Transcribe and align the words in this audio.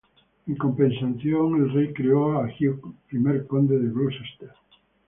En 0.47 0.55
compensación, 0.55 1.57
el 1.57 1.71
rey 1.73 1.93
creó 1.93 2.31
a 2.39 2.45
Hugh 2.47 2.95
primer 3.07 3.45
conde 3.45 3.77
de 3.77 3.89
Gloucester. 3.91 4.49